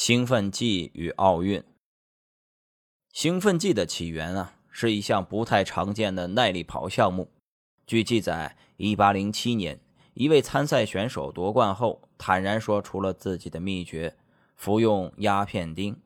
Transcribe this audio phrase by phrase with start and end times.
[0.00, 1.60] 兴奋剂与奥运。
[3.12, 7.32] 兴奋剂的起源啊，是一项不太常见的耐力跑项目。
[7.84, 9.80] 据记载，1807年，
[10.14, 14.16] 一位参赛选手夺冠后，坦然说出了自己的秘诀：
[14.54, 15.96] 服用鸦片酊。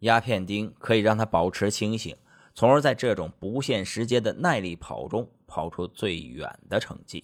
[0.00, 2.16] 鸦片酊可以让他保持清醒，
[2.56, 7.22] 从而在这种不限时间的耐力跑中跑出最远的成绩。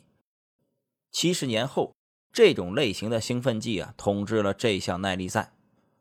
[1.10, 1.92] 七十年后。
[2.32, 5.52] 这种类型的兴奋剂啊，统治了这项耐力赛，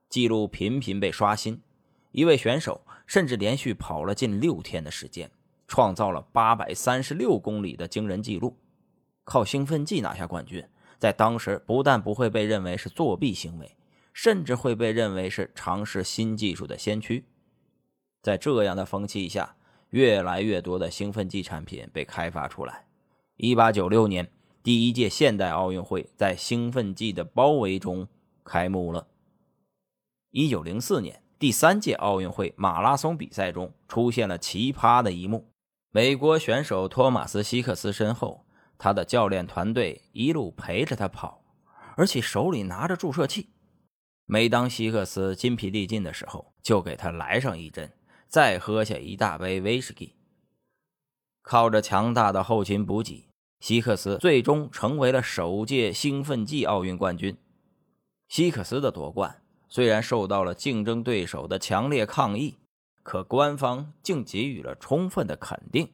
[0.10, 1.62] 记录频频被刷新。
[2.12, 5.32] 一位选手甚至连续跑了近六天的时间，
[5.68, 8.56] 创造了八百三十六公里的惊人记录。
[9.24, 10.64] 靠兴奋剂拿下冠军，
[11.00, 13.76] 在当时不但不会被认为是作弊行为，
[14.14, 17.26] 甚至会被认为是尝试新技术的先驱。
[18.22, 19.56] 在这样的风气下，
[19.90, 22.86] 越来越多的兴奋剂产品被开发出来。
[23.38, 24.30] 一八九六年。
[24.62, 28.08] 第一届现代奥运会在兴奋剂的包围中
[28.44, 29.08] 开幕了。
[30.32, 35.50] 一九零四年，第三届奥运会马拉松比赛中出现了奇葩的一幕：
[35.92, 38.46] 美国选手托马斯·希克斯身后，
[38.78, 41.42] 他的教练团队一路陪着他跑，
[41.96, 43.50] 而且手里拿着注射器。
[44.26, 47.92] 每当希克斯筋疲力尽的时候，就给他来上一针，
[48.28, 50.16] 再喝下一大杯威士忌。
[51.42, 53.29] 靠着强大的后勤补给。
[53.60, 57.38] 希克斯最终成为了首届兴奋剂奥运冠军。
[58.28, 62.56] 希克斯的夺冠虽然受到了竞争对手的强烈抗议，
[63.04, 65.90] 可官方竟给予了充分的肯定。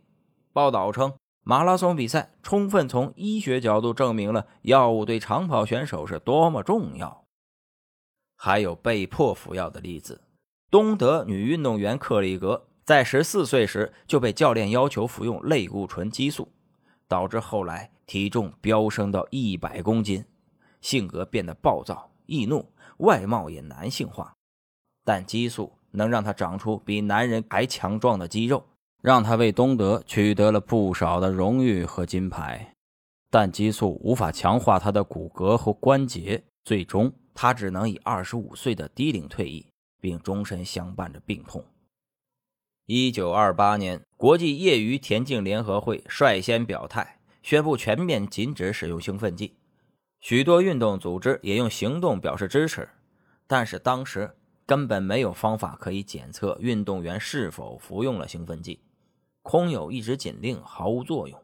[0.53, 1.13] 报道称，
[1.43, 7.25] 马拉松比赛充分从医学角度证明了药物对长跑选手是多么重要。
[8.37, 10.21] 还有被迫服药的例子：
[10.69, 16.49] 东德女运动员克里格在十四岁时就被教练要求服用类固醇激素。
[17.07, 20.25] 导致后来体重飙升到一百公斤，
[20.81, 24.33] 性格变得暴躁易怒，外貌也男性化。
[25.03, 28.65] 但激素能让他长出比男人还强壮的肌肉，
[29.01, 32.73] 让他为东德取得了不少的荣誉和金牌。
[33.29, 39.67] 但激素无法强化他的骨骼和关节，最终他只能以二十五岁的低龄退役，
[39.99, 41.63] 并终身相伴着病痛。
[42.87, 49.55] 一九二八年，国际业余田径联合会率先表态，宣布全面禁止使用兴奋剂。
[50.19, 52.87] 许多运动组织也用行动表示支持，
[53.47, 54.35] 但是当时
[54.67, 58.79] 根本没有方法可以检测运动员是否服用了兴奋剂，
[59.41, 61.41] 空有一纸禁令毫无作用。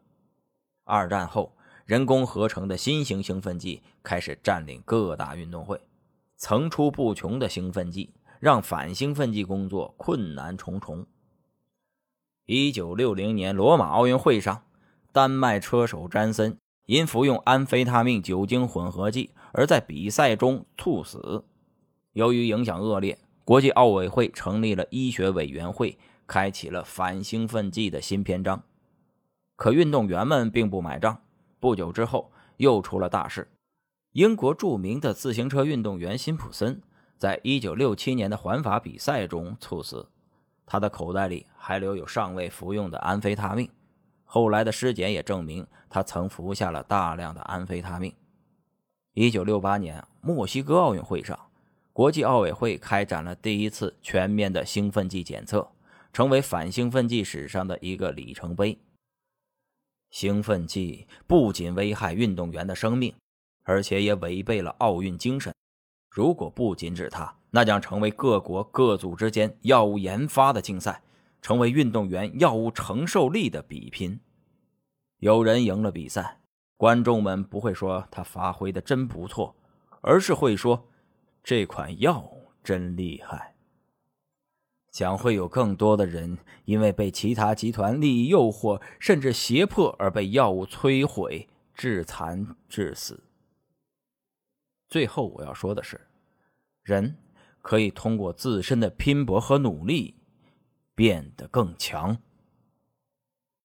[0.84, 5.80] 二战后，人工合成的新型兴奋剂开始占领各大运动会，
[6.36, 11.04] 层出不穷的兴奋剂让反兴奋剂工作困难重重。
[12.46, 14.62] 一九六零年罗马奥运会上，
[15.12, 21.44] 丹麦车手詹森因服用安非他命酒精混合剂而在比赛中猝死。
[22.14, 28.60] 由于影响恶劣，国际奥委会成立了医学委员会，开启了反兴奋剂的新篇章。
[29.56, 31.22] 可运动员们并不买账。
[31.60, 33.48] 不久之后，又出了大事：
[34.14, 36.82] 英国著名的自行车运动员辛普森
[37.16, 40.08] 在一九六七年的环法比赛中猝死。
[40.72, 43.68] 他的口袋里还留有尚未服用的安非他命，
[44.24, 48.10] 后来的尸检也证明他曾服下了大量的安非他命。
[49.12, 51.38] 一九六八年墨西哥奥运会上，
[51.92, 55.70] 国际奥委会开展了第一次全面的兴奋剂检测，
[56.10, 58.78] 成为反兴奋剂史上的一个里程碑。
[60.08, 63.14] 兴奋剂不仅危害运动员的生命，
[63.64, 65.52] 而且也违背了奥运精神。
[66.08, 71.02] 如果不禁止它，那将成为各国各组之间药物研发的竞赛，
[71.42, 74.18] 成为运动员药物承受力的比拼。
[75.18, 76.40] 有人赢了比赛，
[76.78, 79.54] 观众们不会说他发挥的真不错，
[80.00, 80.88] 而是会说
[81.44, 82.28] 这款药
[82.64, 83.54] 真厉害。
[84.90, 93.22] 将会有更多的人因为被其他集团利益诱惑，甚至胁迫而被药物摧毁、致残、致死。
[94.88, 96.00] 最后我要说的是，
[96.82, 97.16] 人
[97.62, 100.16] 可以通过自身的拼搏和努力
[100.94, 102.18] 变得更强。